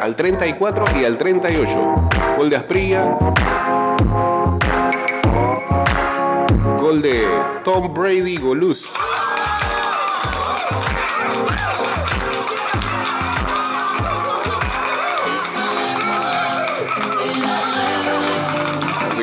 Al 0.00 0.16
34 0.16 0.84
y 0.98 1.04
al 1.04 1.18
38. 1.18 2.08
Gol 2.38 2.48
de 2.48 2.56
Asprilla. 2.56 3.18
Gol 6.80 7.02
de 7.02 7.28
Tom 7.62 7.92
Brady 7.92 8.38
Goluz. 8.38 8.94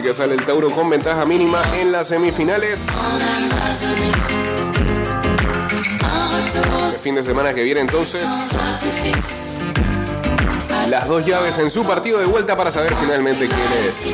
Que 0.05 0.13
sale 0.13 0.35
el 0.35 0.45
Tauro 0.45 0.69
con 0.69 0.87
ventaja 0.87 1.25
mínima 1.25 1.63
en 1.79 1.91
las 1.91 2.09
semifinales. 2.09 2.85
El 6.85 6.91
fin 6.91 7.15
de 7.15 7.23
semana 7.23 7.55
que 7.55 7.63
viene 7.63 7.81
entonces 7.81 8.23
las 10.91 11.07
dos 11.07 11.25
llaves 11.25 11.57
en 11.57 11.71
su 11.71 11.83
partido 11.85 12.19
de 12.19 12.25
vuelta 12.25 12.55
para 12.55 12.71
saber 12.71 12.93
finalmente 13.01 13.47
quiénes 13.47 14.13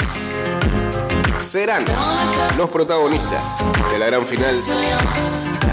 serán 1.38 1.84
los 2.57 2.69
protagonistas 2.69 3.62
de 3.91 4.00
la 4.00 4.06
gran 4.06 4.25
final 4.25 4.56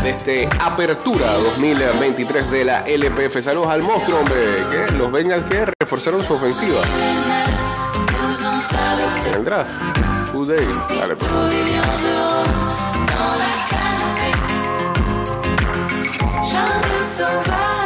de 0.02 0.10
este 0.10 0.48
Apertura 0.60 1.34
2023 1.34 2.50
de 2.50 2.64
la 2.64 2.80
LPF. 2.88 3.40
Saludos 3.40 3.68
al 3.68 3.82
monstruo, 3.84 4.18
hombre, 4.18 4.56
que 4.68 4.94
los 4.94 5.12
Bengals 5.12 5.44
que 5.44 5.64
reforzaron 5.78 6.24
su 6.24 6.34
ofensiva 6.34 6.80
en 9.36 9.44
el. 9.44 9.97
Good 10.38 10.56
day. 10.56 10.66
Dale, 10.88 11.16
pues. 11.16 11.32
Jungle 16.52 17.77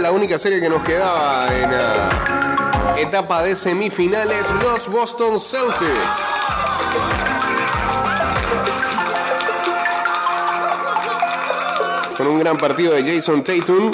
la 0.00 0.12
única 0.12 0.38
serie 0.38 0.60
que 0.60 0.68
nos 0.68 0.82
quedaba 0.82 1.48
en 1.48 1.70
la 1.70 2.96
etapa 2.98 3.42
de 3.42 3.56
semifinales, 3.56 4.50
los 4.62 4.88
Boston 4.88 5.40
Celtics. 5.40 6.34
Con 12.16 12.26
un 12.26 12.38
gran 12.38 12.58
partido 12.58 12.94
de 12.94 13.14
Jason 13.14 13.42
Tatum. 13.42 13.90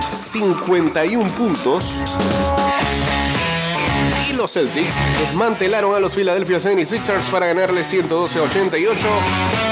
51 0.00 1.30
puntos. 1.32 2.02
Y 4.28 4.32
los 4.32 4.52
Celtics 4.52 4.96
desmantelaron 5.18 5.94
a 5.94 6.00
los 6.00 6.14
Philadelphia 6.14 6.56
76ers 6.56 7.30
para 7.30 7.46
ganarle 7.46 7.84
112 7.84 8.38
a 8.38 8.42
88 8.42 9.06
y 9.68 9.71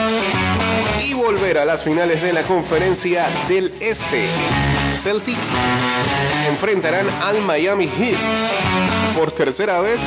volver 1.20 1.58
a 1.58 1.64
las 1.64 1.82
finales 1.82 2.22
de 2.22 2.32
la 2.32 2.43
conferencia 2.43 3.26
del 3.49 3.72
Este. 3.81 4.26
Celtics 5.00 5.49
enfrentarán 6.49 7.06
al 7.22 7.40
Miami 7.43 7.88
Heat 7.88 8.17
por 9.17 9.31
tercera 9.31 9.81
vez 9.81 10.00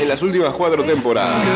en 0.00 0.08
las 0.08 0.22
últimas 0.22 0.52
cuatro 0.54 0.84
temporadas. 0.84 1.46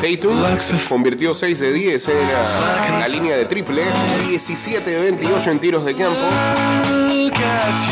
Tatum 0.00 0.38
convirtió 0.88 1.34
6 1.34 1.58
de 1.58 1.72
10 1.72 2.08
en 2.08 2.14
la, 2.28 2.98
la 3.00 3.08
línea 3.08 3.36
de 3.36 3.44
triple, 3.44 3.82
17 4.28 4.88
de 4.88 5.02
28 5.02 5.50
en 5.50 5.58
tiros 5.58 5.84
de 5.84 5.94
campo 5.94 7.01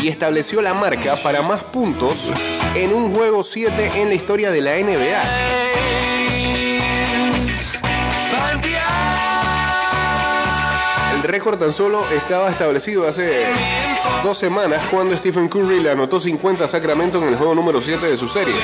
y 0.02 0.08
estableció 0.08 0.62
la 0.62 0.74
marca 0.74 1.16
para 1.22 1.42
más 1.42 1.62
puntos 1.64 2.32
en 2.74 2.92
un 2.92 3.14
juego 3.14 3.42
7 3.42 3.92
en 3.96 4.08
la 4.08 4.14
historia 4.14 4.50
de 4.50 4.60
la 4.60 4.76
NBA. 4.76 5.22
El 11.14 11.22
récord 11.22 11.58
tan 11.58 11.72
solo 11.72 12.04
estaba 12.10 12.50
establecido 12.50 13.06
hace 13.06 13.44
dos 14.22 14.38
semanas 14.38 14.82
cuando 14.90 15.16
Stephen 15.16 15.48
Curry 15.48 15.80
le 15.80 15.90
anotó 15.90 16.18
50 16.18 16.64
a 16.64 16.68
Sacramento 16.68 17.18
en 17.18 17.28
el 17.28 17.36
juego 17.36 17.54
número 17.54 17.80
7 17.80 18.06
de 18.06 18.16
su 18.16 18.26
serie. 18.26 18.54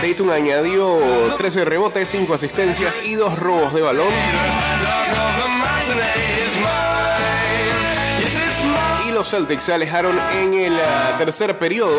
Tatum 0.00 0.30
añadió 0.30 0.98
13 1.38 1.64
rebotes, 1.64 2.08
5 2.08 2.34
asistencias 2.34 3.00
y 3.04 3.14
2 3.14 3.38
robos 3.38 3.72
de 3.74 3.82
balón. 3.82 4.12
Los 9.22 9.30
Celtics 9.30 9.62
se 9.62 9.72
alejaron 9.72 10.18
en 10.34 10.52
el 10.52 10.72
ah, 10.72 11.14
tercer 11.16 11.56
periodo 11.56 11.96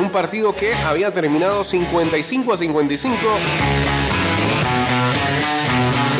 un 0.00 0.08
partido 0.08 0.54
que 0.56 0.72
había 0.72 1.12
terminado 1.12 1.64
55 1.64 2.50
a 2.50 2.56
55. 2.56 3.18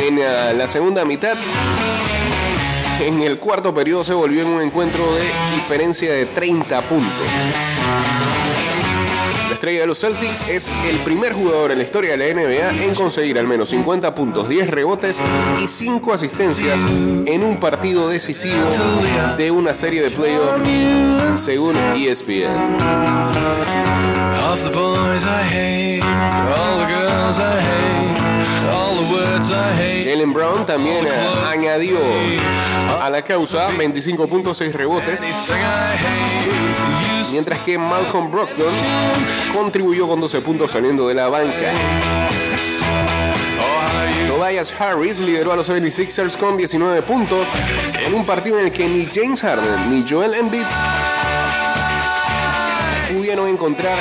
En 0.03 0.21
ah, 0.21 0.53
la 0.53 0.69
segunda 0.69 1.07
mitad, 1.07 1.39
en 3.01 3.23
el 3.23 3.39
cuarto 3.39 3.75
periodo 3.75 4.05
se 4.05 4.13
volvió 4.13 4.43
en 4.43 4.49
un 4.49 4.61
encuentro 4.61 5.15
de 5.15 5.23
diferencia 5.55 6.13
de 6.13 6.27
30 6.27 6.83
puntos. 6.83 7.29
La 9.63 9.67
estrella 9.67 9.83
de 9.83 9.87
los 9.87 10.01
Celtics 10.01 10.49
es 10.49 10.69
el 10.91 10.97
primer 11.05 11.35
jugador 11.35 11.71
en 11.71 11.79
la 11.79 11.85
historia 11.85 12.17
de 12.17 12.17
la 12.17 12.35
NBA 12.35 12.85
en 12.85 12.97
conseguir 12.97 13.39
al 13.39 13.47
menos 13.47 13.69
50 13.69 14.13
puntos, 14.13 14.49
10 14.49 14.69
rebotes 14.69 15.23
y 15.63 15.69
5 15.69 16.13
asistencias 16.13 16.81
en 16.81 17.45
un 17.45 17.61
partido 17.61 18.09
decisivo 18.09 18.59
de 19.39 19.53
una 19.53 19.73
serie 19.73 20.03
de 20.03 20.11
playoffs, 20.11 21.41
según 21.45 21.77
ESPN. 21.77 22.77
Jalen 30.03 30.33
Brown 30.33 30.67
también 30.67 31.07
añadió 31.47 31.99
a 33.01 33.09
la 33.09 33.23
causa 33.23 33.69
25 33.79 34.27
puntos, 34.27 34.57
6 34.57 34.75
rebotes, 34.75 35.23
Mientras 37.33 37.61
que 37.63 37.79
Malcolm 37.79 38.31
Brogdon 38.31 38.75
contribuyó 39.55 40.07
con 40.07 40.21
12 40.21 40.43
puntos 40.43 40.71
saliendo 40.71 41.09
de 41.09 41.15
la 41.15 41.29
banca. 41.29 41.73
Tobias 44.29 44.75
Harris 44.79 45.21
lideró 45.21 45.53
a 45.53 45.57
los 45.57 45.71
76ers 45.71 46.37
con 46.37 46.57
19 46.57 47.03
puntos 47.03 47.49
en 48.05 48.15
un 48.15 48.25
partido 48.27 48.59
en 48.59 48.67
el 48.67 48.73
que 48.73 48.87
ni 48.87 49.07
James 49.07 49.41
Harden 49.41 49.91
ni 49.91 50.09
Joel 50.09 50.35
Embiid 50.35 50.65
pudieron 53.15 53.49
encontrar 53.49 53.99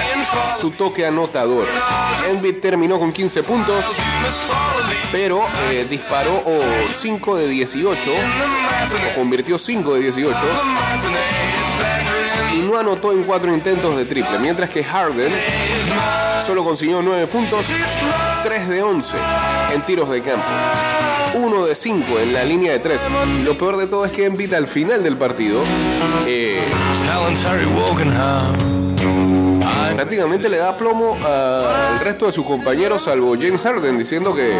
su 0.59 0.71
toque 0.71 1.05
anotador. 1.05 1.67
Embiid 2.29 2.59
terminó 2.59 2.99
con 2.99 3.13
15 3.13 3.43
puntos, 3.43 3.85
pero 5.11 5.41
eh, 5.69 5.85
disparó 5.89 6.43
5 6.99 7.35
de 7.37 7.47
18, 7.47 8.11
o 8.11 9.15
convirtió 9.15 9.57
5 9.57 9.95
de 9.95 10.01
18, 10.01 10.37
y 12.53 12.59
no 12.59 12.77
anotó 12.77 13.11
en 13.11 13.23
4 13.23 13.53
intentos 13.53 13.97
de 13.97 14.05
triple, 14.05 14.39
mientras 14.39 14.69
que 14.69 14.83
Harden 14.83 15.31
solo 16.45 16.63
consiguió 16.63 17.01
9 17.01 17.27
puntos, 17.27 17.67
3 18.43 18.69
de 18.69 18.83
11 18.83 19.17
en 19.73 19.81
tiros 19.83 20.09
de 20.09 20.21
campo. 20.21 20.45
1 21.33 21.65
de 21.65 21.75
5 21.75 22.19
en 22.19 22.33
la 22.33 22.43
línea 22.43 22.73
de 22.73 22.79
3. 22.79 23.05
Y 23.39 23.43
lo 23.43 23.57
peor 23.57 23.77
de 23.77 23.87
todo 23.87 24.05
es 24.05 24.11
que 24.11 24.25
Embiid 24.25 24.53
al 24.53 24.67
final 24.67 25.03
del 25.03 25.17
partido 25.17 25.61
eh. 26.25 26.67
Prácticamente 30.01 30.49
le 30.49 30.57
da 30.57 30.75
plomo 30.75 31.15
al 31.23 31.99
resto 31.99 32.25
de 32.25 32.31
sus 32.31 32.43
compañeros, 32.43 33.03
salvo 33.03 33.35
James 33.35 33.61
Harden, 33.61 33.99
diciendo 33.99 34.33
que 34.33 34.59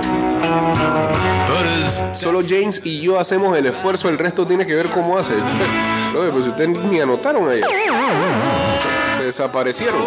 solo 2.13 2.41
James 2.47 2.79
y 2.83 3.01
yo 3.01 3.19
hacemos 3.19 3.57
el 3.57 3.65
esfuerzo, 3.65 4.07
el 4.07 4.19
resto 4.19 4.45
tiene 4.45 4.67
que 4.67 4.75
ver 4.75 4.91
cómo 4.91 5.17
hace. 5.17 5.33
Pues 6.11 6.45
ustedes 6.45 6.77
ni 6.77 6.99
anotaron. 6.99 7.45
Se 9.17 9.23
desaparecieron. 9.23 10.01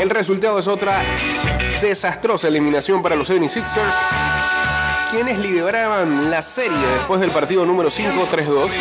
El 0.00 0.10
resultado 0.10 0.58
es 0.60 0.68
otra 0.68 1.04
desastrosa 1.82 2.48
eliminación 2.48 3.02
para 3.02 3.16
los 3.16 3.28
76ers, 3.28 3.92
quienes 5.14 5.38
lideraban 5.38 6.28
la 6.28 6.42
serie 6.42 6.76
después 6.98 7.20
del 7.20 7.30
partido 7.30 7.64
número 7.64 7.88
5, 7.88 8.10
3-2. 8.10 8.26
Through 8.26 8.50
corridors 8.50 8.72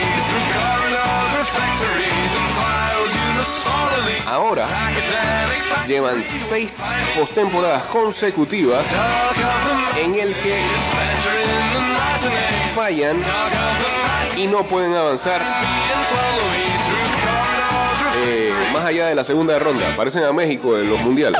and 1.37 1.45
factories 1.45 2.31
and 2.33 2.49
files, 2.57 3.13
you 3.13 3.37
must 3.37 3.59
follow 3.59 4.01
the 4.03 4.29
Ahora 4.29 4.65
academic 4.65 5.61
fact. 5.69 5.87
llevan 5.87 6.23
seis 6.23 6.73
postemporadas 7.15 7.83
consecutivas 7.83 8.87
en 9.95 10.15
el 10.15 10.33
que 10.33 10.55
fallan 12.73 13.21
y 14.35 14.47
no 14.47 14.63
pueden 14.63 14.95
avanzar 14.95 15.39
eh, 18.25 18.51
más 18.73 18.85
allá 18.85 19.07
de 19.07 19.15
la 19.15 19.23
segunda 19.23 19.59
ronda. 19.59 19.95
Parecen 19.95 20.23
a 20.23 20.33
México 20.33 20.75
en 20.79 20.89
los 20.89 20.99
mundiales. 21.01 21.39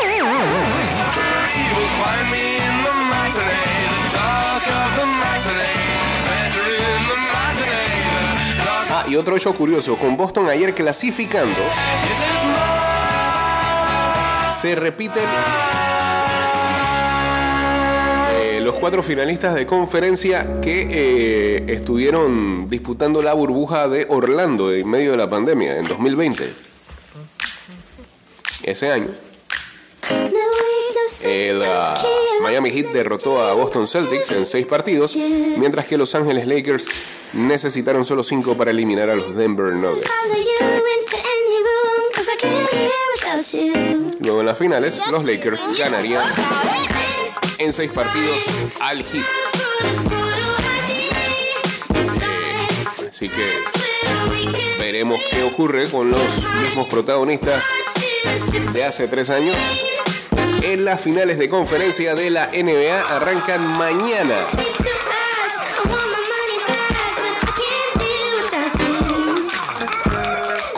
Ah, 8.95 9.05
y 9.07 9.15
otro 9.15 9.35
hecho 9.35 9.53
curioso, 9.53 9.95
con 9.97 10.15
Boston 10.15 10.47
ayer 10.49 10.73
clasificando, 10.75 11.57
se 14.61 14.75
repiten 14.75 15.23
eh, 18.31 18.59
los 18.61 18.75
cuatro 18.75 19.01
finalistas 19.01 19.55
de 19.55 19.65
conferencia 19.65 20.61
que 20.61 20.87
eh, 20.91 21.65
estuvieron 21.67 22.69
disputando 22.69 23.21
la 23.21 23.33
burbuja 23.33 23.87
de 23.87 24.05
Orlando 24.09 24.71
en 24.71 24.87
medio 24.87 25.11
de 25.11 25.17
la 25.17 25.29
pandemia 25.29 25.77
en 25.79 25.87
2020. 25.87 26.53
Ese 28.63 28.91
año, 28.91 29.09
el 31.21 31.61
ah, 31.63 32.01
Miami 32.41 32.71
Heat 32.71 32.87
derrotó 32.91 33.41
a 33.41 33.53
Boston 33.53 33.87
Celtics 33.87 34.31
en 34.31 34.45
seis 34.45 34.65
partidos, 34.65 35.15
mientras 35.15 35.85
que 35.85 35.97
Los 35.97 36.15
Ángeles 36.15 36.47
Lakers 36.47 36.87
necesitaron 37.33 38.05
solo 38.05 38.23
cinco 38.23 38.55
para 38.55 38.71
eliminar 38.71 39.09
a 39.09 39.15
los 39.15 39.35
Denver 39.35 39.73
Nuggets. 39.73 40.09
Luego 44.19 44.39
en 44.39 44.45
las 44.45 44.57
finales, 44.57 44.99
los 45.11 45.23
Lakers 45.23 45.61
ganarían 45.77 46.23
en 47.57 47.73
seis 47.73 47.91
partidos 47.91 48.37
al 48.79 49.03
Heat. 49.03 49.25
Así 53.09 53.29
que 53.29 53.47
veremos 54.79 55.21
qué 55.31 55.43
ocurre 55.43 55.89
con 55.89 56.09
los 56.09 56.47
mismos 56.61 56.87
protagonistas 56.87 57.63
de 58.73 58.83
hace 58.83 59.07
tres 59.07 59.29
años. 59.29 59.55
En 60.63 60.85
las 60.85 61.01
finales 61.01 61.37
de 61.37 61.49
conferencia 61.49 62.15
de 62.15 62.29
la 62.29 62.47
NBA 62.47 63.01
arrancan 63.13 63.77
mañana. 63.77 64.45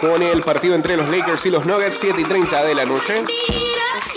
Con 0.01 0.23
el 0.23 0.41
partido 0.41 0.73
entre 0.73 0.97
los 0.97 1.07
Lakers 1.09 1.45
y 1.45 1.51
los 1.51 1.67
Nuggets, 1.67 1.99
7 1.99 2.19
y 2.19 2.23
30 2.23 2.63
de 2.63 2.73
la 2.73 2.85
noche. 2.85 3.23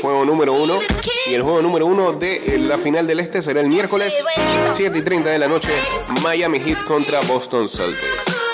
Juego 0.00 0.25
número 0.25 0.54
uno. 0.54 0.78
Y 1.26 1.34
el 1.34 1.42
juego 1.42 1.60
número 1.60 1.84
uno 1.84 2.12
de 2.14 2.54
eh, 2.54 2.58
la 2.58 2.78
final 2.78 3.06
del 3.06 3.20
este 3.20 3.42
será 3.42 3.60
el 3.60 3.68
miércoles, 3.68 4.14
7 4.75 4.96
y 4.96 5.02
30 5.02 5.28
de 5.28 5.38
la 5.38 5.48
noche. 5.48 5.70
Miami 6.22 6.60
Heat 6.60 6.84
contra 6.84 7.20
Boston 7.20 7.68
Celtics. 7.68 8.47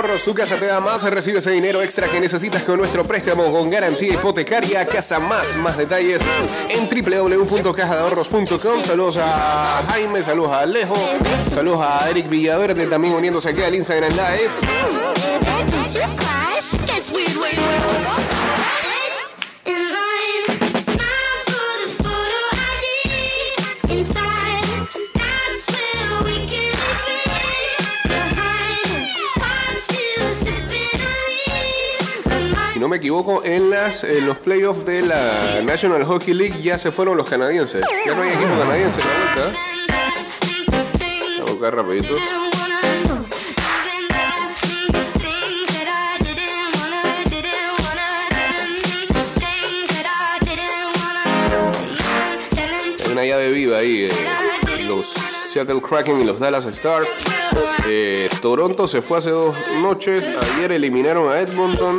Ahorros, 0.00 0.22
casa 0.34 0.56
te 0.56 0.64
da 0.64 0.80
más. 0.80 1.02
Recibe 1.02 1.40
ese 1.40 1.50
dinero 1.50 1.82
extra 1.82 2.08
que 2.08 2.18
necesitas 2.20 2.62
con 2.62 2.78
nuestro 2.78 3.04
préstamo 3.04 3.52
con 3.52 3.68
garantía 3.68 4.14
hipotecaria. 4.14 4.86
Casa 4.86 5.18
Más. 5.18 5.44
Más 5.56 5.76
detalles 5.76 6.22
en 6.70 6.88
www.cajadeahorros.com. 6.88 8.82
Saludos 8.82 9.18
a 9.20 9.84
Jaime, 9.90 10.22
saludos 10.22 10.52
a 10.52 10.60
Alejo, 10.60 10.96
saludos 11.52 11.80
a 11.82 12.08
Eric 12.08 12.30
Villaverde 12.30 12.86
también 12.86 13.12
uniéndose 13.12 13.50
aquí 13.50 13.62
al 13.62 13.74
Instagram 13.74 14.12
Live. 14.12 14.50
No 32.80 32.88
me 32.88 32.96
equivoco, 32.96 33.44
en, 33.44 33.68
las, 33.68 34.04
en 34.04 34.26
los 34.26 34.38
playoffs 34.38 34.86
de 34.86 35.02
la 35.02 35.60
National 35.64 36.02
Hockey 36.04 36.32
League 36.32 36.62
ya 36.62 36.78
se 36.78 36.90
fueron 36.90 37.14
los 37.18 37.28
canadienses. 37.28 37.84
Ya 38.06 38.14
no 38.14 38.22
hay 38.22 38.30
equipo 38.30 38.58
canadiense 38.58 39.00
en 39.02 39.06
la 39.06 39.14
vuelta. 39.34 39.58
Voy 41.38 41.40
a 41.40 41.44
buscar 41.44 41.76
rapidito. 41.76 42.16
Hay 53.04 53.12
una 53.12 53.24
llave 53.24 53.50
viva 53.50 53.78
ahí. 53.78 54.04
eh, 54.04 54.12
los 54.86 55.06
Seattle 55.06 55.80
Kraken 55.80 56.20
y 56.20 56.24
los 56.24 56.38
Dallas 56.38 56.66
Stars. 56.66 57.08
Eh, 57.86 58.28
Toronto 58.40 58.86
se 58.86 59.02
fue 59.02 59.18
hace 59.18 59.30
dos 59.30 59.54
noches. 59.82 60.28
Ayer 60.56 60.72
eliminaron 60.72 61.30
a 61.30 61.40
Edmonton. 61.40 61.98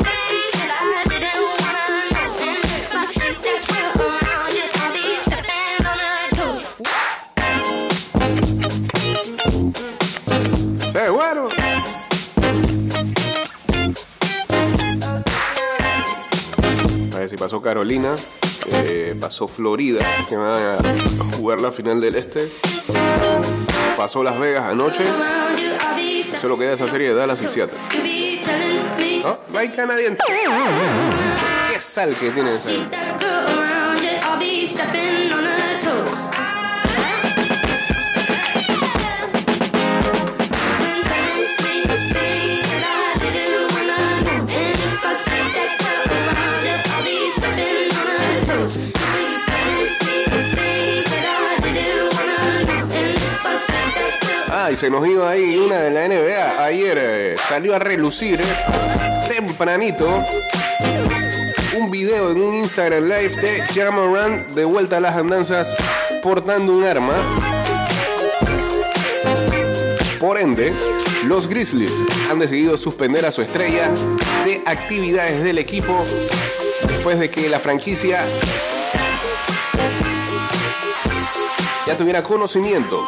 Carolina, 17.62 18.16
pasó 19.20 19.48
Florida, 19.48 20.04
que 20.28 20.36
van 20.36 20.54
a 20.54 20.78
jugar 21.36 21.62
la 21.62 21.72
final 21.72 22.02
del 22.02 22.16
Este. 22.16 22.52
Pasó 23.98 24.24
Las 24.24 24.40
Vegas 24.40 24.66
anoche. 24.66 25.04
Solo 26.40 26.58
queda 26.58 26.74
esa 26.74 26.88
serie 26.88 27.10
de 27.10 27.16
Dallas 27.16 27.42
y 27.44 27.48
Seattle. 27.48 27.78
¿No? 29.24 29.58
Hay 29.58 29.70
canadiense. 29.70 30.18
Qué 31.72 31.80
sal 31.80 32.16
que 32.16 32.32
tiene 32.32 32.54
ese. 32.54 32.88
Y 54.72 54.76
se 54.76 54.90
nos 54.90 55.06
iba 55.06 55.30
ahí 55.30 55.58
una 55.58 55.78
de 55.78 55.92
la 55.92 56.08
NBA. 56.08 56.64
Ayer 56.64 56.98
eh, 57.00 57.36
salió 57.50 57.76
a 57.76 57.80
relucir 57.80 58.40
eh, 58.40 58.46
tempranito 59.28 60.08
un 61.78 61.92
video 61.92 62.32
en 62.32 62.42
un 62.42 62.56
Instagram 62.56 63.04
Live 63.04 63.42
de 63.42 63.62
Jamoran 63.74 64.56
de 64.56 64.64
vuelta 64.64 64.98
a 64.98 65.00
las 65.00 65.16
andanzas 65.16 65.76
portando 66.24 66.74
un 66.74 66.86
arma. 66.86 67.16
Por 70.20 70.38
ende, 70.38 70.74
los 71.26 71.48
Grizzlies 71.48 72.04
han 72.30 72.40
decidido 72.40 72.78
suspender 72.78 73.26
a 73.26 73.32
su 73.32 73.42
estrella 73.42 73.90
de 74.46 74.62
actividades 74.66 75.44
del 75.44 75.58
equipo 75.58 76.06
después 76.88 77.20
de 77.20 77.30
que 77.30 77.50
la 77.50 77.60
franquicia 77.60 78.24
ya 81.88 81.98
tuviera 81.98 82.24
conocimiento 82.24 83.04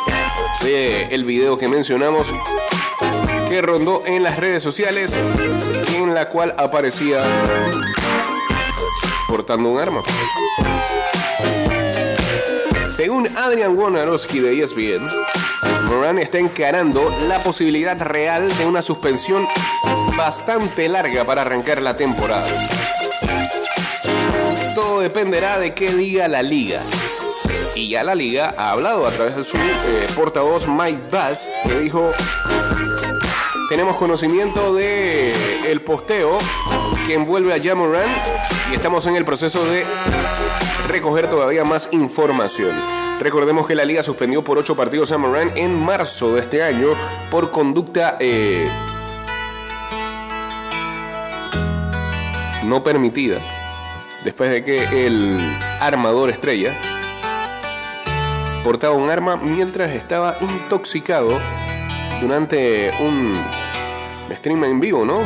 de 0.64 1.08
el 1.12 1.26
video 1.26 1.58
que 1.58 1.68
mencionamos 1.68 2.28
que 3.50 3.62
rondó 3.62 4.02
en 4.06 4.24
las 4.24 4.38
redes 4.38 4.64
sociales 4.64 5.14
en 5.98 6.14
la 6.14 6.30
cual 6.30 6.56
aparecía 6.58 7.22
portando 9.28 9.70
un 9.70 9.80
arma. 9.80 10.02
Según 12.96 13.28
Adrian 13.36 13.78
Wojnarowski 13.78 14.40
de 14.40 14.64
ESPN, 14.64 15.08
Moran 15.88 16.18
está 16.20 16.40
encarando 16.40 17.14
la 17.28 17.44
posibilidad 17.44 18.00
real 18.02 18.56
de 18.58 18.66
una 18.66 18.82
suspensión 18.82 19.46
bastante 20.16 20.88
larga 20.88 21.26
para 21.26 21.42
arrancar 21.42 21.82
la 21.82 21.98
temporada. 21.98 22.48
Todo 24.76 25.02
dependerá 25.02 25.60
de 25.60 25.74
qué 25.74 25.94
diga 25.94 26.28
la 26.30 26.42
liga. 26.42 26.82
Y 27.76 27.90
ya 27.90 28.04
la 28.04 28.14
liga 28.14 28.54
ha 28.58 28.72
hablado 28.72 29.08
a 29.08 29.12
través 29.12 29.36
de 29.36 29.44
su 29.44 29.58
eh, 29.58 30.08
portavoz 30.16 30.68
Mike 30.68 31.02
Bass, 31.12 31.56
que 31.64 31.80
dijo, 31.80 32.12
tenemos 33.68 33.98
conocimiento 33.98 34.76
de 34.76 35.34
el 35.72 35.82
posteo 35.82 36.38
que 37.08 37.16
envuelve 37.16 37.54
a 37.54 37.62
Jamoran 37.62 38.08
y 38.72 38.76
estamos 38.76 39.08
en 39.08 39.16
el 39.16 39.26
proceso 39.26 39.66
de 39.66 39.84
recoger 40.88 41.28
todavía 41.30 41.64
más 41.64 41.90
información. 41.92 42.70
Recordemos 43.20 43.66
que 43.66 43.74
la 43.74 43.86
liga 43.86 44.04
suspendió 44.04 44.44
por 44.44 44.60
ocho 44.60 44.76
partidos 44.76 45.12
a 45.12 45.18
Moran 45.18 45.52
en 45.56 45.80
marzo 45.80 46.36
de 46.36 46.42
este 46.42 46.62
año 46.62 46.90
por 47.32 47.50
conducta 47.50 48.18
eh, 48.20 48.68
no 52.66 52.84
permitida. 52.84 53.40
Después 54.24 54.52
de 54.52 54.64
que 54.64 55.08
el 55.08 55.40
armador 55.80 56.30
estrella 56.30 56.93
portaba 58.64 58.96
un 58.96 59.10
arma 59.10 59.36
mientras 59.36 59.92
estaba 59.92 60.38
intoxicado 60.40 61.38
durante 62.22 62.92
un 63.02 63.38
stream 64.32 64.64
en 64.64 64.80
vivo, 64.80 65.06
¿no? 65.06 65.20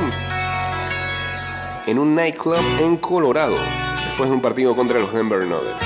En 1.85 1.99
un 1.99 2.15
nightclub 2.15 2.57
en 2.79 2.97
Colorado, 2.97 3.55
después 4.07 4.29
de 4.29 4.35
un 4.35 4.41
partido 4.41 4.75
contra 4.75 4.99
los 4.99 5.13
Denver 5.13 5.45
Nuggets. 5.45 5.85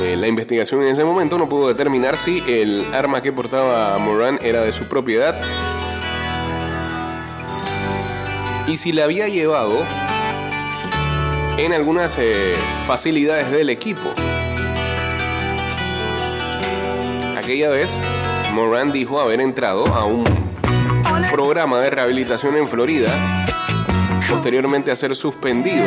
Eh, 0.00 0.16
la 0.16 0.26
investigación 0.26 0.82
en 0.82 0.88
ese 0.88 1.04
momento 1.04 1.38
no 1.38 1.48
pudo 1.48 1.68
determinar 1.68 2.16
si 2.16 2.42
el 2.48 2.92
arma 2.92 3.22
que 3.22 3.32
portaba 3.32 3.96
Moran 3.98 4.40
era 4.42 4.62
de 4.62 4.72
su 4.72 4.86
propiedad 4.86 5.40
y 8.66 8.76
si 8.76 8.92
la 8.92 9.04
había 9.04 9.28
llevado 9.28 9.84
en 11.58 11.72
algunas 11.72 12.18
eh, 12.18 12.54
facilidades 12.86 13.50
del 13.52 13.70
equipo. 13.70 14.12
Aquella 17.44 17.68
vez, 17.68 18.00
Moran 18.54 18.90
dijo 18.90 19.20
haber 19.20 19.38
entrado 19.42 19.84
a 19.88 20.06
un 20.06 20.24
programa 21.30 21.78
de 21.80 21.90
rehabilitación 21.90 22.56
en 22.56 22.66
Florida, 22.66 23.10
posteriormente 24.26 24.90
a 24.90 24.96
ser 24.96 25.14
suspendido. 25.14 25.84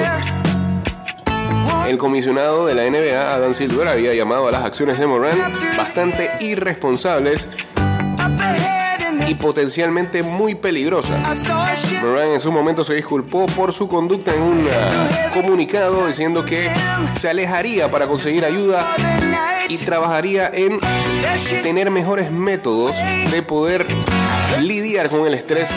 El 1.88 1.98
comisionado 1.98 2.68
de 2.68 2.76
la 2.76 2.88
NBA, 2.88 3.34
Adam 3.34 3.56
Silver, 3.56 3.88
había 3.88 4.14
llamado 4.14 4.48
a 4.48 4.52
las 4.52 4.66
acciones 4.66 5.00
de 5.00 5.08
Moran 5.08 5.36
bastante 5.76 6.30
irresponsables 6.42 7.50
y 9.28 9.36
potencialmente 9.36 10.24
muy 10.24 10.56
peligrosas. 10.56 11.20
Moran 12.02 12.30
en 12.30 12.40
su 12.40 12.52
momento 12.52 12.84
se 12.84 12.96
disculpó 12.96 13.46
por 13.48 13.74
su 13.74 13.88
conducta 13.88 14.34
en 14.34 14.42
un 14.42 14.68
ah, 14.72 15.30
comunicado 15.34 16.08
diciendo 16.08 16.46
que 16.46 16.70
se 17.18 17.30
alejaría 17.30 17.92
para 17.92 18.08
conseguir 18.08 18.46
ayuda 18.46 18.88
y 19.68 19.78
trabajaría 19.78 20.50
en 20.54 20.80
tener 21.62 21.92
mejores 21.92 22.32
métodos 22.32 22.96
de 23.32 23.44
poder 23.44 23.86
lidiar 24.62 25.10
con 25.10 25.28
el 25.28 25.34
estrés 25.34 25.72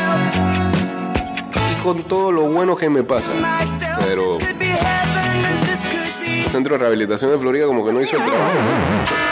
y 1.73 1.83
con 1.83 2.05
todo 2.05 2.31
lo 2.31 2.43
bueno 2.43 2.77
que 2.77 2.89
me 2.89 3.03
pasa. 3.03 3.33
Pero 4.07 4.39
el 6.25 6.47
Centro 6.51 6.75
de 6.75 6.79
Rehabilitación 6.79 7.31
de 7.31 7.39
Florida 7.39 7.67
como 7.67 7.85
que 7.85 7.93
no 7.93 8.01
hizo 8.01 8.17
el 8.17 8.25
trabajo. 8.25 9.30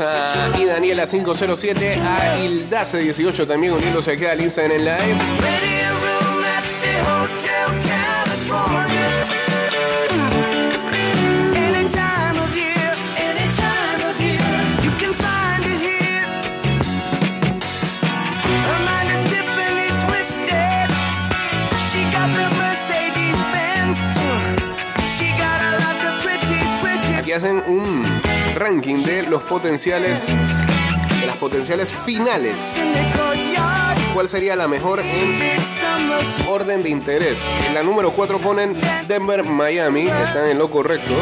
A 0.00 0.52
y 0.58 0.64
Daniela 0.64 1.06
507, 1.06 2.00
a 2.00 2.38
Hildace 2.38 2.98
18 2.98 3.46
también 3.46 3.72
uniéndose 3.72 4.12
aquí 4.12 4.24
al 4.24 4.40
Instagram 4.40 4.80
en 4.80 4.84
live. 4.84 5.81
Ranking 28.72 29.02
de 29.02 29.24
los 29.24 29.42
potenciales, 29.42 30.28
de 30.28 31.26
las 31.26 31.36
potenciales 31.36 31.92
finales 31.92 32.78
cuál 34.14 34.28
sería 34.28 34.56
la 34.56 34.66
mejor 34.66 35.00
en 35.00 35.38
orden 36.46 36.82
de 36.82 36.88
interés. 36.88 37.38
En 37.66 37.74
la 37.74 37.82
número 37.82 38.12
4 38.12 38.38
ponen 38.38 38.78
Denver, 39.06 39.44
Miami, 39.44 40.06
están 40.06 40.46
en 40.46 40.58
lo 40.58 40.70
correcto. 40.70 41.12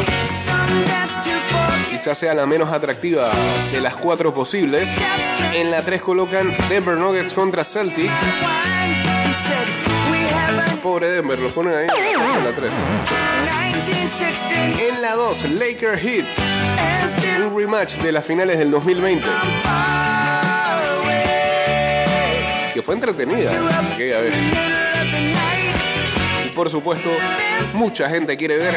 Quizás 1.89 2.17
sea 2.17 2.33
la 2.33 2.45
menos 2.45 2.71
atractiva 2.71 3.29
de 3.71 3.81
las 3.81 3.95
cuatro 3.95 4.33
posibles. 4.33 4.89
En 5.53 5.71
la 5.71 5.83
3 5.83 6.01
colocan 6.01 6.55
Denver 6.69 6.95
Nuggets 6.95 7.33
contra 7.33 7.63
Celtics. 7.63 8.19
Pobre 10.81 11.09
Denver, 11.09 11.37
lo 11.37 11.49
ponen 11.49 11.75
ahí 11.75 11.87
en 11.87 12.43
la 12.43 12.51
3. 12.51 12.71
En 14.89 15.01
la 15.01 15.13
2, 15.13 15.43
Laker 15.51 15.99
Heat, 15.99 16.25
un 17.45 17.55
rematch 17.57 17.97
de 17.97 18.11
las 18.11 18.25
finales 18.25 18.57
del 18.57 18.71
2020, 18.71 19.27
que 22.73 22.81
fue 22.81 22.95
entretenida 22.95 23.51
aquella 23.93 24.21
vez. 24.21 24.35
Y 26.45 26.49
por 26.49 26.69
supuesto, 26.69 27.09
mucha 27.73 28.09
gente 28.09 28.35
quiere 28.35 28.57
ver 28.57 28.75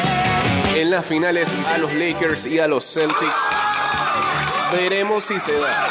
en 0.75 0.91
las 0.91 1.05
finales 1.05 1.49
a 1.73 1.79
los 1.79 1.91
Lakers 1.93 2.45
y 2.45 2.59
a 2.59 2.67
los 2.67 2.85
Celtics. 2.85 3.33
Veremos 4.71 5.23
si 5.23 5.39
se 5.39 5.59
da. 5.59 5.87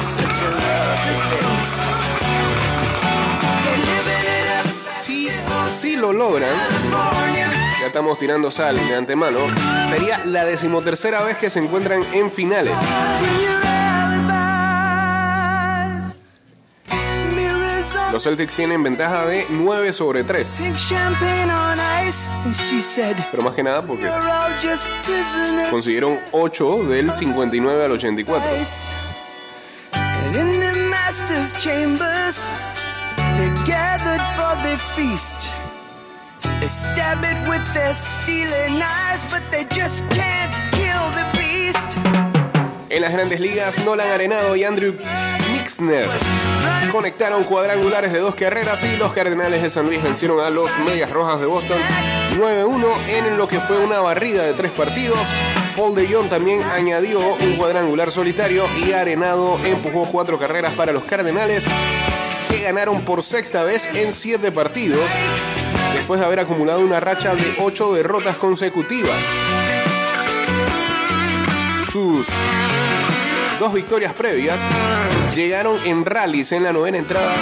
Si, 0.00 1.79
lo 6.00 6.12
logran, 6.12 6.50
ya 7.80 7.86
estamos 7.86 8.18
tirando 8.18 8.50
sal 8.50 8.76
de 8.76 8.94
antemano, 8.94 9.40
sería 9.88 10.24
la 10.24 10.44
decimotercera 10.44 11.22
vez 11.22 11.36
que 11.36 11.50
se 11.50 11.58
encuentran 11.60 12.02
en 12.12 12.32
finales. 12.32 12.74
Los 18.12 18.24
Celtics 18.24 18.56
tienen 18.56 18.82
ventaja 18.82 19.24
de 19.26 19.46
9 19.50 19.92
sobre 19.92 20.24
3. 20.24 20.74
Pero 23.30 23.42
más 23.42 23.54
que 23.54 23.62
nada 23.62 23.82
porque 23.82 24.10
consiguieron 25.70 26.18
8 26.32 26.84
del 26.84 27.12
59 27.12 27.84
al 27.84 27.92
84. 27.92 28.48
And 29.92 30.36
in 30.36 30.60
the 30.60 30.72
master's 30.90 31.52
chambers, 31.62 32.44
they're 33.16 33.54
gathered 33.64 34.20
for 34.36 34.54
their 34.62 34.78
feast. 34.78 35.48
They 36.60 36.68
stab 36.68 37.24
it 37.24 37.48
with 37.48 37.64
their 37.72 37.94
stealing 37.94 38.78
knives, 38.78 39.24
but 39.30 39.42
they 39.50 39.64
just 39.74 40.06
can't 40.10 40.52
kill 40.72 41.10
the 41.16 41.24
beast. 41.32 41.96
En 42.90 43.00
las 43.00 43.14
grandes 43.14 43.40
ligas, 43.40 43.82
Nolan 43.86 44.08
Arenado 44.08 44.54
y 44.54 44.64
Andrew 44.64 44.94
Nixner 45.52 46.06
conectaron 46.92 47.44
cuadrangulares 47.44 48.12
de 48.12 48.18
dos 48.18 48.34
carreras 48.34 48.84
y 48.84 48.98
los 48.98 49.10
Cardenales 49.14 49.62
de 49.62 49.70
San 49.70 49.86
Luis 49.86 50.02
vencieron 50.02 50.38
a 50.44 50.50
los 50.50 50.70
Medias 50.80 51.10
Rojas 51.10 51.40
de 51.40 51.46
Boston 51.46 51.78
9-1 52.36 52.84
en 53.08 53.38
lo 53.38 53.48
que 53.48 53.58
fue 53.58 53.78
una 53.78 54.00
barrida 54.00 54.44
de 54.44 54.52
tres 54.52 54.70
partidos. 54.70 55.18
Paul 55.76 55.94
de 55.94 56.12
Jong 56.12 56.28
también 56.28 56.62
añadió 56.62 57.20
un 57.36 57.56
cuadrangular 57.56 58.10
solitario 58.10 58.66
y 58.84 58.92
Arenado 58.92 59.58
empujó 59.64 60.06
cuatro 60.12 60.38
carreras 60.38 60.74
para 60.74 60.92
los 60.92 61.04
Cardenales 61.04 61.64
que 62.50 62.62
ganaron 62.64 63.02
por 63.06 63.22
sexta 63.22 63.62
vez 63.64 63.88
en 63.94 64.12
siete 64.12 64.52
partidos 64.52 65.00
después 66.00 66.18
de 66.18 66.24
haber 66.24 66.40
acumulado 66.40 66.80
una 66.80 66.98
racha 66.98 67.34
de 67.34 67.56
ocho 67.58 67.92
derrotas 67.92 68.36
consecutivas. 68.36 69.18
Sus 71.92 72.26
dos 73.58 73.74
victorias 73.74 74.14
previas 74.14 74.62
llegaron 75.34 75.78
en 75.84 76.06
rallies 76.06 76.52
en 76.52 76.64
la 76.64 76.72
novena 76.72 76.96
entrada 76.96 77.34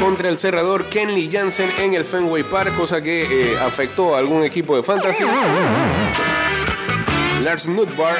contra 0.00 0.28
el 0.28 0.38
cerrador 0.38 0.86
Kenley 0.86 1.30
Jansen 1.30 1.70
en 1.78 1.94
el 1.94 2.04
Fenway 2.04 2.42
Park, 2.42 2.74
cosa 2.74 3.00
que 3.00 3.52
eh, 3.52 3.58
afectó 3.60 4.16
a 4.16 4.18
algún 4.18 4.42
equipo 4.42 4.76
de 4.76 4.82
fantasy. 4.82 5.22
Lars 7.44 7.68
Nutbar 7.68 8.16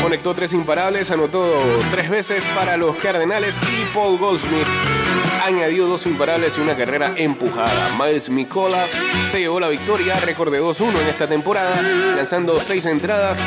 conectó 0.00 0.34
tres 0.34 0.52
imparables, 0.52 1.10
anotó 1.10 1.52
tres 1.90 2.08
veces 2.08 2.44
para 2.54 2.76
los 2.76 2.94
Cardenales 2.96 3.58
y 3.58 3.84
Paul 3.92 4.18
Goldschmidt 4.18 5.01
añadió 5.44 5.86
dos 5.86 6.06
imparables 6.06 6.56
y 6.56 6.60
una 6.60 6.76
carrera 6.76 7.14
empujada. 7.16 7.90
Miles 7.98 8.30
Nicolas 8.30 8.96
se 9.30 9.40
llevó 9.40 9.60
la 9.60 9.68
victoria, 9.68 10.18
récord 10.20 10.52
de 10.52 10.60
2-1 10.60 11.00
en 11.00 11.08
esta 11.08 11.28
temporada, 11.28 11.80
lanzando 12.16 12.60
seis 12.60 12.86
entradas 12.86 13.40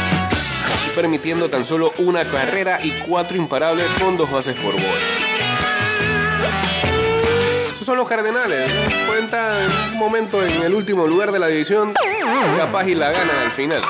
y 0.87 0.95
permitiendo 0.95 1.49
tan 1.49 1.65
solo 1.65 1.93
una 1.99 2.25
carrera 2.25 2.79
y 2.83 2.91
cuatro 3.07 3.37
imparables 3.37 3.93
con 3.95 4.17
dos 4.17 4.31
bases 4.31 4.55
por 4.55 4.73
bola. 4.73 4.85
Esos 7.71 7.85
son 7.85 7.97
los 7.97 8.07
Cardenales. 8.07 8.69
Cuenta 9.07 9.63
en 9.63 9.71
un 9.93 9.97
momento 9.97 10.45
en 10.45 10.63
el 10.63 10.73
último 10.73 11.07
lugar 11.07 11.31
de 11.31 11.39
la 11.39 11.47
división, 11.47 11.93
capaz 12.57 12.87
y 12.87 12.95
la 12.95 13.11
ganan 13.11 13.37
al 13.43 13.51
final. 13.51 13.81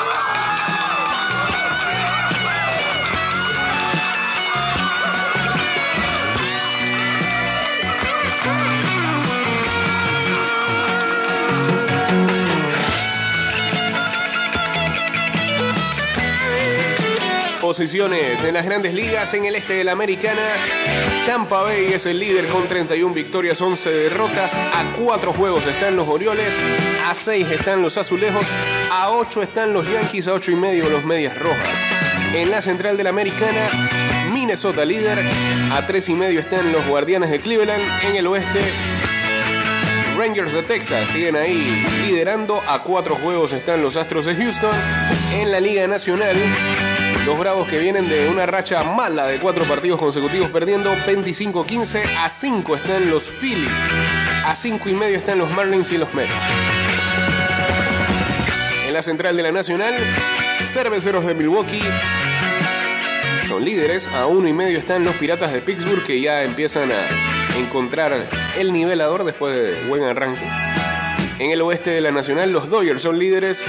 Posiciones 17.75 18.41
en 18.45 18.53
las 18.53 18.63
grandes 18.63 18.93
ligas 18.93 19.33
en 19.33 19.43
el 19.43 19.53
este 19.53 19.73
de 19.73 19.83
la 19.83 19.91
americana. 19.91 20.41
Tampa 21.25 21.61
Bay 21.63 21.91
es 21.91 22.05
el 22.05 22.17
líder 22.19 22.47
con 22.47 22.69
31 22.69 23.13
victorias, 23.13 23.59
11 23.59 23.89
derrotas. 23.89 24.53
A 24.57 24.93
4 24.97 25.33
juegos 25.33 25.67
están 25.67 25.97
los 25.97 26.07
Orioles, 26.07 26.53
a 27.05 27.13
6 27.13 27.45
están 27.51 27.81
los 27.81 27.97
Azulejos, 27.97 28.45
a 28.89 29.11
8 29.11 29.43
están 29.43 29.73
los 29.73 29.85
Yankees, 29.91 30.29
a 30.29 30.35
8 30.35 30.51
y 30.51 30.55
medio 30.55 30.89
los 30.89 31.03
Medias 31.03 31.37
Rojas. 31.37 31.77
En 32.33 32.49
la 32.49 32.61
central 32.61 32.95
de 32.95 33.03
la 33.03 33.09
americana, 33.09 33.67
Minnesota 34.31 34.85
líder, 34.85 35.19
a 35.73 35.85
3 35.85 36.07
y 36.07 36.13
medio 36.13 36.39
están 36.39 36.71
los 36.71 36.87
Guardianes 36.87 37.29
de 37.29 37.41
Cleveland. 37.41 37.83
En 38.05 38.15
el 38.15 38.25
oeste, 38.27 38.61
Rangers 40.17 40.53
de 40.53 40.63
Texas 40.63 41.09
siguen 41.09 41.35
ahí 41.35 41.85
liderando. 42.07 42.63
A 42.69 42.83
cuatro 42.83 43.15
juegos 43.15 43.51
están 43.51 43.81
los 43.81 43.97
Astros 43.97 44.25
de 44.25 44.35
Houston. 44.37 44.71
En 45.33 45.51
la 45.51 45.59
Liga 45.59 45.85
Nacional, 45.89 46.37
los 47.25 47.39
Bravos 47.39 47.67
que 47.67 47.79
vienen 47.79 48.07
de 48.07 48.29
una 48.29 48.45
racha 48.45 48.83
mala 48.83 49.25
de 49.25 49.39
cuatro 49.39 49.65
partidos 49.65 49.99
consecutivos 49.99 50.49
perdiendo 50.51 50.93
25-15. 50.93 52.03
A 52.17 52.29
5 52.29 52.75
están 52.75 53.09
los 53.09 53.23
Phillies. 53.23 53.71
A 54.45 54.55
5 54.55 54.89
y 54.89 54.93
medio 54.93 55.17
están 55.17 55.39
los 55.39 55.49
Marlins 55.51 55.91
y 55.91 55.97
los 55.97 56.13
Mets. 56.13 56.33
En 58.87 58.93
la 58.93 59.01
central 59.01 59.35
de 59.35 59.41
la 59.41 59.51
Nacional, 59.51 59.95
Cerveceros 60.71 61.25
de 61.25 61.33
Milwaukee 61.33 61.81
son 63.47 63.65
líderes. 63.65 64.07
A 64.07 64.27
uno 64.27 64.47
y 64.47 64.53
medio 64.53 64.77
están 64.77 65.03
los 65.03 65.15
Piratas 65.15 65.51
de 65.51 65.61
Pittsburgh 65.61 66.03
que 66.03 66.21
ya 66.21 66.43
empiezan 66.43 66.91
a 66.91 67.07
encontrar 67.57 68.29
el 68.55 68.71
nivelador 68.71 69.23
después 69.23 69.55
de 69.55 69.83
buen 69.87 70.03
arranque. 70.03 70.45
En 71.39 71.49
el 71.49 71.61
oeste 71.61 71.89
de 71.89 72.01
la 72.01 72.11
Nacional, 72.11 72.51
los 72.51 72.69
Dodgers 72.69 73.01
son 73.01 73.17
líderes. 73.17 73.65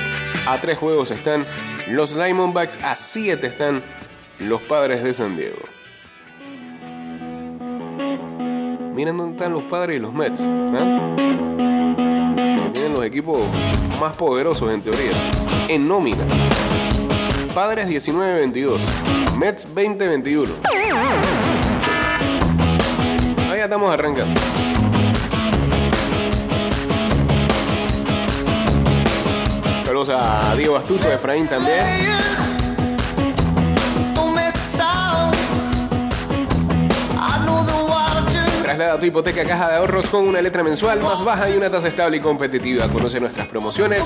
A 0.47 0.61
tres 0.61 0.77
juegos 0.79 1.11
están 1.11 1.47
los 1.89 2.15
Diamondbacks. 2.15 2.79
A 2.83 2.97
siete 2.97 3.47
están 3.47 3.83
los 4.39 4.61
Padres 4.63 5.03
de 5.03 5.13
San 5.13 5.37
Diego. 5.37 5.59
Miren 8.95 9.17
dónde 9.17 9.37
están 9.37 9.53
los 9.53 9.63
Padres 9.65 9.97
y 9.97 10.01
los 10.01 10.13
Mets. 10.13 10.41
¿ah? 10.43 11.17
Que 11.17 12.71
tienen 12.73 12.95
los 12.95 13.05
equipos 13.05 13.43
más 14.01 14.17
poderosos 14.17 14.73
en 14.73 14.83
teoría. 14.83 15.13
En 15.69 15.87
nómina. 15.87 16.25
Padres 17.55 17.89
19-22. 17.89 18.79
Mets 19.37 19.69
20-21. 19.75 20.49
Ahí 23.51 23.61
estamos 23.61 23.93
arrancando. 23.93 24.41
Saludos 29.97 30.23
a 30.23 30.55
Diego 30.55 30.77
Astuto, 30.77 31.11
Efraín 31.11 31.49
también. 31.49 31.83
Traslada 38.63 39.01
tu 39.01 39.07
hipoteca 39.07 39.41
a 39.41 39.47
caja 39.47 39.71
de 39.71 39.77
ahorros 39.77 40.11
con 40.11 40.29
una 40.29 40.43
letra 40.43 40.63
mensual 40.63 41.01
más 41.01 41.25
baja 41.25 41.49
y 41.49 41.57
una 41.57 41.71
tasa 41.71 41.89
estable 41.89 42.19
y 42.19 42.21
competitiva. 42.21 42.89
Conoce 42.89 43.21
nuestras 43.21 43.47
promociones, 43.47 44.03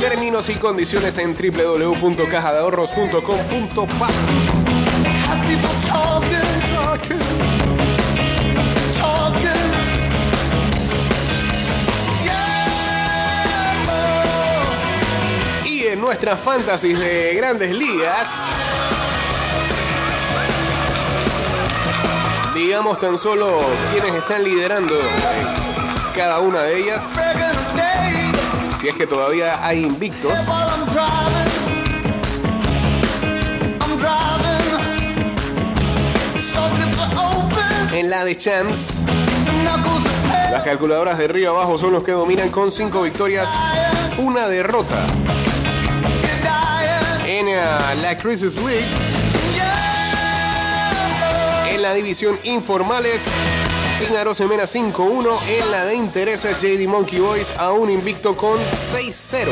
términos 0.00 0.48
y 0.48 0.56
condiciones 0.56 1.16
en 1.18 1.36
www.cajadeahorros.com.pa. 1.36 4.08
nuestras 16.08 16.40
fantasies 16.40 16.98
de 16.98 17.34
grandes 17.34 17.76
ligas. 17.76 18.28
digamos 22.54 22.98
tan 22.98 23.18
solo 23.18 23.60
quienes 23.92 24.14
están 24.14 24.42
liderando 24.42 24.94
cada 26.16 26.40
una 26.40 26.62
de 26.62 26.78
ellas. 26.78 27.14
Si 28.80 28.88
es 28.88 28.94
que 28.94 29.06
todavía 29.06 29.62
hay 29.62 29.84
invictos. 29.84 30.32
En 37.92 38.08
la 38.08 38.24
de 38.24 38.34
Champs, 38.34 39.04
las 40.50 40.62
calculadoras 40.62 41.18
de 41.18 41.28
Río 41.28 41.50
Abajo 41.50 41.76
son 41.76 41.92
los 41.92 42.02
que 42.02 42.12
dominan 42.12 42.48
con 42.48 42.72
5 42.72 43.02
victorias, 43.02 43.46
una 44.16 44.48
derrota. 44.48 45.06
La 47.58 48.16
Crisis 48.16 48.56
League, 48.56 48.86
en 51.68 51.82
la 51.82 51.92
división 51.92 52.38
informales, 52.44 53.24
Team 53.98 54.14
Arosemena 54.16 54.62
5-1. 54.62 55.28
En 55.48 55.70
la 55.72 55.84
de 55.84 55.96
intereses, 55.96 56.60
JD 56.60 56.86
Monkey 56.86 57.18
Boys 57.18 57.52
aún 57.58 57.90
invicto 57.90 58.36
con 58.36 58.58
6-0. 58.58 59.48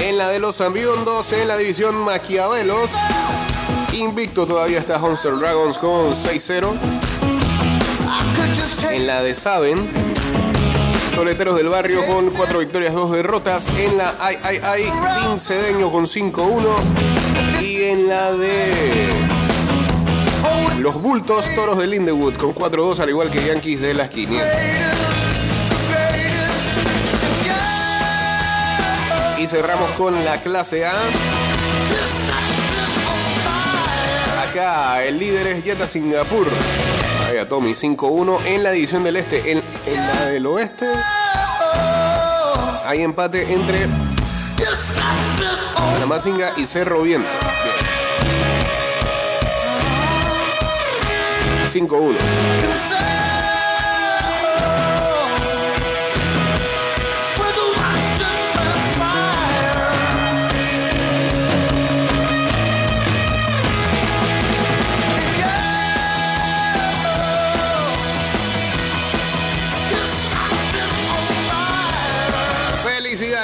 En 0.00 0.18
la 0.18 0.28
de 0.28 0.40
los 0.40 0.60
ambiondos, 0.60 1.30
en 1.32 1.46
la 1.46 1.56
división 1.56 1.94
Maquiavelos, 1.94 2.90
invicto 3.92 4.46
todavía 4.46 4.78
está 4.78 5.02
Hunter 5.02 5.36
Dragons 5.36 5.78
con 5.78 6.14
6-0. 6.14 6.72
En 8.90 9.06
la 9.06 9.22
de 9.22 9.34
Saben, 9.34 9.90
Toleteros 11.14 11.56
del 11.56 11.68
Barrio 11.68 12.06
con 12.06 12.30
4 12.30 12.58
victorias, 12.58 12.94
2 12.94 13.12
derrotas. 13.12 13.68
En 13.68 13.98
la 13.98 14.14
Ay, 14.20 14.38
Team 15.20 15.38
Cedeño 15.38 15.90
con 15.90 16.06
5-1. 16.06 16.76
Y 17.60 17.82
en 17.84 18.08
la 18.08 18.32
de 18.32 19.10
los 20.80 21.00
Bultos, 21.00 21.44
Toros 21.54 21.78
de 21.78 21.86
Lindewood 21.86 22.34
con 22.34 22.54
4-2, 22.54 22.98
al 23.00 23.10
igual 23.10 23.30
que 23.30 23.44
Yankees 23.44 23.80
de 23.80 23.94
las 23.94 24.08
500. 24.08 24.48
Y 29.38 29.46
cerramos 29.46 29.90
con 29.92 30.24
la 30.24 30.40
clase 30.40 30.86
A. 30.86 30.92
Acá 34.52 35.02
el 35.02 35.18
líder 35.18 35.46
es 35.46 35.64
Jetta 35.64 35.86
Singapur. 35.86 36.46
Ahí 37.26 37.38
a 37.38 37.48
Tommy 37.48 37.72
5-1 37.72 38.44
en 38.44 38.62
la 38.62 38.70
división 38.70 39.02
del 39.02 39.16
este. 39.16 39.50
En, 39.50 39.62
en 39.86 39.96
la 39.96 40.26
del 40.26 40.44
oeste 40.44 40.86
hay 42.84 43.00
empate 43.00 43.50
entre 43.50 43.86
Mazinga 46.06 46.52
y 46.58 46.66
Cerro 46.66 47.00
Viento. 47.00 47.30
Bien. 51.72 51.88
5-1. 51.88 53.21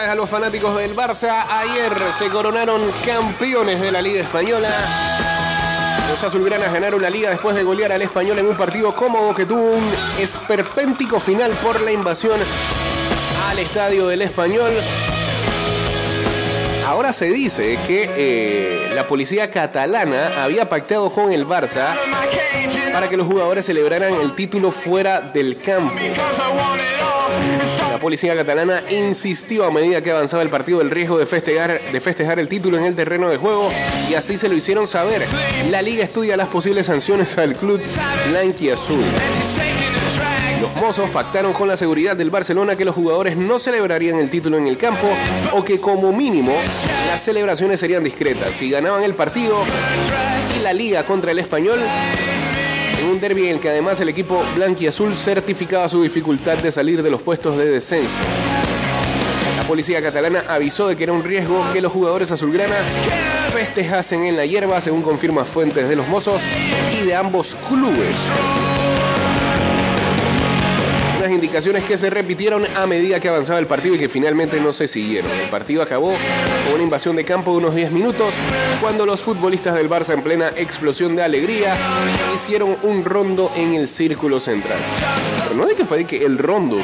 A 0.09 0.15
los 0.15 0.31
fanáticos 0.31 0.75
del 0.75 0.97
Barça. 0.97 1.45
Ayer 1.51 1.93
se 2.17 2.29
coronaron 2.29 2.81
campeones 3.05 3.79
de 3.79 3.93
la 3.93 4.01
Liga 4.01 4.23
Española. 4.23 4.71
Los 6.09 6.25
azulgranas 6.25 6.73
ganaron 6.73 7.03
la 7.03 7.11
liga 7.11 7.29
después 7.29 7.55
de 7.55 7.63
golear 7.63 7.93
al 7.93 8.01
español 8.01 8.39
en 8.39 8.47
un 8.47 8.57
partido 8.57 8.95
cómodo 8.95 9.35
que 9.35 9.45
tuvo 9.45 9.61
un 9.61 9.85
esperpéntico 10.19 11.21
final 11.21 11.53
por 11.63 11.83
la 11.83 11.93
invasión 11.93 12.41
al 13.51 13.59
estadio 13.59 14.07
del 14.07 14.23
español. 14.23 14.73
Ahora 16.87 17.13
se 17.13 17.27
dice 17.27 17.79
que 17.87 18.11
eh, 18.17 18.91
la 18.95 19.07
policía 19.07 19.51
catalana 19.51 20.43
había 20.43 20.71
pactado 20.71 21.13
con 21.13 21.33
el 21.33 21.47
Barça 21.47 21.95
para 22.95 23.11
que 23.11 23.17
los 23.19 23.27
jugadores 23.27 23.67
celebraran 23.67 24.15
el 24.15 24.35
título 24.35 24.71
fuera 24.71 25.21
del 25.21 25.61
campo. 25.61 25.95
La 27.99 28.03
policía 28.03 28.37
catalana 28.37 28.85
insistió 28.91 29.65
a 29.65 29.73
medida 29.73 30.01
que 30.01 30.13
avanzaba 30.13 30.45
el 30.45 30.51
partido 30.51 30.81
el 30.81 30.89
riesgo 30.89 31.19
de 31.19 31.27
festejar, 31.27 31.81
de 31.81 32.01
festejar 32.01 32.39
el 32.39 32.47
título 32.47 32.79
en 32.79 32.85
el 32.85 32.95
terreno 32.95 33.29
de 33.29 33.39
juego 33.39 33.73
y 34.09 34.15
así 34.15 34.39
se 34.39 34.49
lo 34.49 34.55
hicieron 34.55 34.87
saber. 34.87 35.21
La 35.69 35.83
liga 35.83 36.05
estudia 36.05 36.37
las 36.37 36.47
posibles 36.47 36.87
sanciones 36.87 37.37
al 37.39 37.57
club 37.57 37.83
blanquiazul. 38.29 39.01
Los 40.61 40.77
mozos 40.77 41.11
pactaron 41.11 41.53
con 41.53 41.67
la 41.67 41.77
seguridad 41.77 42.17
del 42.17 42.31
Barcelona 42.31 42.77
que 42.77 42.85
los 42.85 42.95
jugadores 42.95 43.37
no 43.37 43.59
celebrarían 43.59 44.21
el 44.21 44.31
título 44.31 44.59
en 44.59 44.69
el 44.69 44.79
campo 44.79 45.09
o 45.53 45.65
que 45.65 45.81
como 45.81 46.13
mínimo 46.13 46.55
las 47.09 47.21
celebraciones 47.21 47.81
serían 47.81 48.05
discretas. 48.05 48.55
Si 48.55 48.71
ganaban 48.71 49.03
el 49.03 49.15
partido 49.15 49.57
y 50.57 50.63
la 50.63 50.73
liga 50.73 51.03
contra 51.03 51.33
el 51.33 51.41
español, 51.41 51.81
un 53.09 53.21
derby 53.21 53.47
en 53.47 53.55
el 53.55 53.61
que 53.61 53.69
además 53.69 54.01
el 54.01 54.09
equipo 54.09 54.43
blanquiazul 54.55 55.15
certificaba 55.15 55.89
su 55.89 56.03
dificultad 56.03 56.59
de 56.59 56.71
salir 56.71 57.03
de 57.03 57.11
los 57.11 57.23
puestos 57.23 57.57
de 57.57 57.67
descenso. 57.67 58.11
La 59.57 59.65
policía 59.65 60.03
catalana 60.03 60.45
avisó 60.49 60.89
de 60.89 60.97
que 60.97 61.05
era 61.05 61.13
un 61.13 61.25
riesgo 61.25 61.65
que 61.73 61.81
los 61.81 61.93
jugadores 61.93 62.31
azulgranas 62.33 62.85
festejasen 63.53 64.25
en 64.25 64.37
la 64.37 64.47
hierba, 64.47 64.81
según 64.81 65.03
confirman 65.03 65.47
fuentes 65.47 65.89
de 65.89 65.97
los 65.97 66.07
mozos 66.09 66.41
y 67.01 67.07
de 67.07 67.15
ambos 67.15 67.57
clubes. 67.69 68.19
Indicaciones 71.31 71.85
que 71.85 71.99
se 71.99 72.11
repitieron 72.11 72.65
a 72.77 72.87
medida 72.87 73.21
que 73.21 73.29
avanzaba 73.29 73.59
el 73.59 73.67
partido 73.67 73.95
y 73.95 73.99
que 73.99 74.09
finalmente 74.09 74.61
no 74.61 74.73
se 74.73 74.89
siguieron. 74.89 75.31
El 75.31 75.49
partido 75.49 75.83
acabó 75.83 76.13
con 76.65 76.75
una 76.75 76.83
invasión 76.83 77.17
de 77.17 77.25
campo 77.25 77.53
de 77.53 77.59
unos 77.59 77.75
10 77.75 77.93
minutos 77.93 78.35
cuando 78.81 79.07
los 79.07 79.21
futbolistas 79.21 79.75
del 79.75 79.89
Barça 79.89 80.15
en 80.15 80.23
plena 80.23 80.49
explosión 80.57 81.17
de 81.17 81.23
alegría 81.23 81.77
hicieron 82.35 82.77
un 82.83 83.05
rondo 83.05 83.53
en 83.57 83.75
el 83.75 83.89
círculo 83.89 84.41
central. 84.41 84.79
No 85.55 85.67
de 85.67 85.75
que 85.75 85.85
fue 85.85 85.99
de 85.99 86.05
que 86.05 86.25
el 86.25 86.39
rondo, 86.39 86.79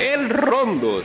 el 0.00 0.30
rondo. 0.30 1.02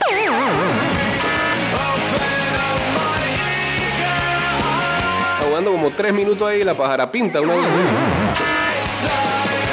Jugando 5.48 5.72
como 5.72 5.90
3 5.90 6.12
minutos 6.12 6.48
ahí 6.48 6.64
la 6.64 6.74
pájara 6.74 7.10
pinta. 7.10 7.40
Una 7.40 7.54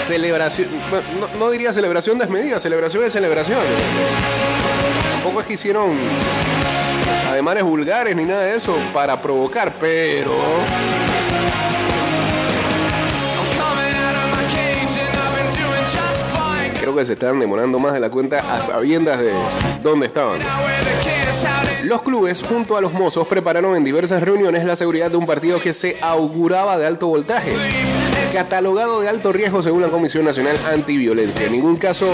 celebración, 0.07 0.67
no, 1.39 1.49
diría 1.49 1.73
celebración 1.73 2.17
desmedida, 2.17 2.59
celebración 2.59 3.03
de 3.03 3.11
celebración. 3.11 3.59
Tampoco 5.13 5.41
es 5.41 5.47
que 5.47 5.53
hicieron 5.53 5.97
ademanes 7.29 7.63
vulgares 7.63 8.15
ni 8.15 8.23
nada 8.23 8.43
de 8.43 8.55
eso 8.55 8.75
para 8.93 9.19
provocar, 9.21 9.73
pero 9.79 10.31
creo 16.79 16.95
que 16.95 17.05
se 17.05 17.13
están 17.13 17.39
demorando 17.39 17.79
más 17.79 17.93
de 17.93 17.99
la 17.99 18.11
cuenta 18.11 18.39
a 18.39 18.61
sabiendas 18.61 19.19
de 19.19 19.31
dónde 19.81 20.05
estaban. 20.05 20.39
Los 21.83 22.03
clubes, 22.03 22.43
junto 22.43 22.77
a 22.77 22.81
los 22.81 22.93
mozos, 22.93 23.27
prepararon 23.27 23.75
en 23.75 23.83
diversas 23.83 24.21
reuniones 24.21 24.65
la 24.65 24.75
seguridad 24.75 25.09
de 25.09 25.17
un 25.17 25.25
partido 25.25 25.59
que 25.59 25.73
se 25.73 25.97
auguraba 26.01 26.77
de 26.77 26.85
alto 26.85 27.07
voltaje, 27.07 27.53
catalogado 28.35 28.99
de 28.99 29.07
alto 29.07 29.31
riesgo 29.31 29.63
según 29.63 29.81
la 29.81 29.87
Comisión 29.87 30.25
Nacional 30.25 30.57
Antiviolencia. 30.69 31.45
En 31.45 31.53
ningún 31.53 31.77
caso 31.77 32.13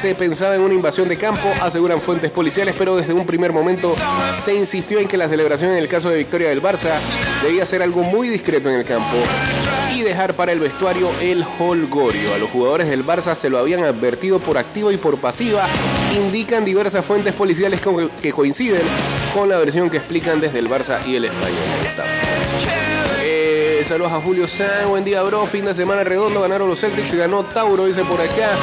se 0.00 0.16
pensaba 0.16 0.56
en 0.56 0.62
una 0.62 0.74
invasión 0.74 1.08
de 1.08 1.16
campo, 1.16 1.48
aseguran 1.62 2.00
fuentes 2.00 2.32
policiales, 2.32 2.74
pero 2.76 2.96
desde 2.96 3.12
un 3.12 3.24
primer 3.24 3.52
momento 3.52 3.94
se 4.44 4.52
insistió 4.56 4.98
en 4.98 5.06
que 5.06 5.16
la 5.16 5.28
celebración 5.28 5.70
en 5.70 5.76
el 5.76 5.86
caso 5.86 6.10
de 6.10 6.18
victoria 6.18 6.48
del 6.48 6.60
Barça 6.60 6.98
debía 7.44 7.64
ser 7.66 7.82
algo 7.82 8.02
muy 8.02 8.28
discreto 8.28 8.68
en 8.68 8.80
el 8.80 8.84
campo 8.84 9.16
y 9.94 10.02
dejar 10.02 10.34
para 10.34 10.50
el 10.50 10.58
vestuario 10.58 11.08
el 11.20 11.44
holgorio. 11.60 12.34
A 12.34 12.38
los 12.38 12.50
jugadores 12.50 12.88
del 12.88 13.06
Barça 13.06 13.36
se 13.36 13.48
lo 13.48 13.60
habían 13.60 13.84
advertido 13.84 14.40
por 14.40 14.58
activa 14.58 14.92
y 14.92 14.96
por 14.96 15.18
pasiva, 15.18 15.68
indican 16.16 16.64
diversas 16.64 17.04
fuentes 17.04 17.32
policiales 17.32 17.80
que 18.20 18.32
coinciden 18.32 18.82
con 19.32 19.48
la 19.48 19.58
versión 19.58 19.88
que 19.88 19.98
explican 19.98 20.40
desde 20.40 20.58
el 20.58 20.68
Barça 20.68 20.98
y 21.06 21.14
el 21.14 21.26
español. 21.26 22.89
Saludos 23.90 24.12
a 24.12 24.20
Julio 24.20 24.46
San, 24.46 24.88
buen 24.88 25.04
día 25.04 25.20
bro, 25.24 25.44
fin 25.46 25.64
de 25.64 25.74
semana 25.74 26.04
redondo, 26.04 26.40
ganaron 26.40 26.68
los 26.68 26.78
Celtics, 26.78 27.12
ganó 27.12 27.42
Tauro, 27.42 27.86
dice 27.86 28.04
por 28.04 28.20
acá. 28.20 28.56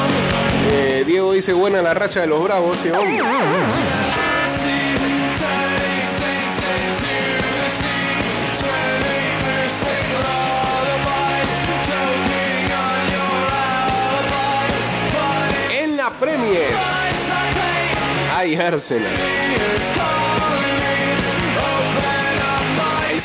Eh, 0.70 1.04
Diego 1.06 1.34
dice 1.34 1.52
buena 1.52 1.82
la 1.82 1.92
racha 1.92 2.22
de 2.22 2.28
los 2.28 2.42
Bravos, 2.42 2.78
sí, 2.82 2.88
hombre. 2.88 3.22
En 15.78 15.96
la 15.98 16.10
Premier, 16.12 16.72
Ay, 18.34 18.54
Arsenal. 18.54 19.12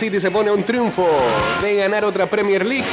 City 0.04 0.20
se 0.20 0.32
pone 0.32 0.52
un 0.52 0.63
triunfo 0.63 1.08
de 1.62 1.78
ganar 1.78 2.04
otra 2.04 2.26
Premier 2.26 2.66
League. 2.66 2.84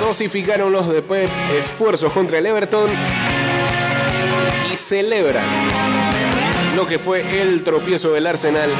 Dosificaron 0.00 0.72
los 0.72 0.92
de 0.92 1.28
esfuerzos 1.56 2.12
contra 2.12 2.38
el 2.38 2.46
Everton 2.46 2.90
y 4.72 4.76
celebran 4.76 5.44
lo 6.74 6.88
que 6.88 6.98
fue 6.98 7.40
el 7.40 7.62
tropiezo 7.62 8.10
del 8.10 8.26
Arsenal 8.26 8.70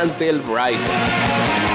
ante 0.00 0.28
el 0.28 0.40
Brighton. 0.40 1.69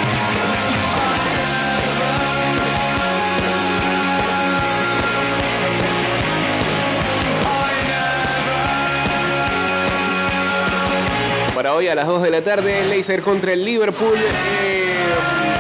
Para 11.56 11.74
hoy 11.74 11.88
a 11.88 11.96
las 11.96 12.06
2 12.06 12.22
de 12.22 12.32
la 12.32 12.42
tarde, 12.42 12.84
Leicester 12.90 13.22
contra 13.22 13.54
el 13.54 13.64
Liverpool. 13.64 14.18
Eh, 14.62 14.84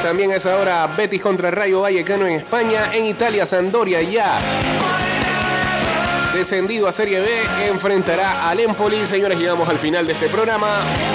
también 0.03 0.34
a 0.34 0.36
esa 0.36 0.58
hora, 0.58 0.86
Betis 0.88 1.21
contra 1.21 1.49
Rayo 1.51 1.79
Vallecano 1.79 2.27
en 2.27 2.34
España. 2.34 2.93
En 2.93 3.05
Italia, 3.05 3.45
Sandoria 3.45 4.01
ya. 4.01 4.38
Descendido 6.36 6.86
a 6.86 6.91
Serie 6.91 7.21
B, 7.21 7.28
enfrentará 7.69 8.50
al 8.50 8.60
Empoli. 8.60 8.98
Señores, 9.08 9.39
llegamos 9.39 9.69
al 9.69 9.78
final 9.78 10.06
de 10.06 10.12
este 10.12 10.28
programa. 10.28 10.67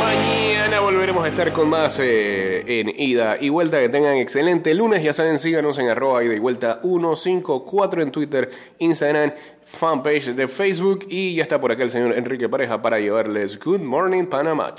Mañana 0.03 0.81
volveremos 0.81 1.23
a 1.23 1.29
estar 1.29 1.53
con 1.53 1.69
más 1.69 1.99
eh, 2.01 2.65
en 2.67 2.89
ida 2.89 3.37
y 3.39 3.51
vuelta. 3.51 3.79
Que 3.79 3.91
tengan 3.91 4.17
excelente 4.17 4.73
lunes. 4.73 5.03
Ya 5.03 5.13
saben, 5.13 5.39
síganos 5.39 5.77
en 5.77 5.91
arroba 5.91 6.25
ida 6.25 6.35
y 6.35 6.39
vuelta 6.39 6.81
154 6.83 8.01
en 8.01 8.11
Twitter, 8.11 8.51
Instagram, 8.79 9.35
fanpage 9.63 10.35
de 10.35 10.49
Facebook. 10.49 11.05
Y 11.11 11.35
ya 11.35 11.43
está 11.43 11.61
por 11.61 11.71
acá 11.71 11.83
el 11.83 11.91
señor 11.91 12.17
Enrique 12.17 12.49
Pareja 12.49 12.81
para 12.81 12.99
llevarles 12.99 13.59
Good 13.59 13.81
Morning 13.81 14.25
Panamá. 14.25 14.75